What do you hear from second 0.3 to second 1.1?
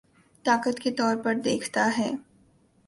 طاقت کے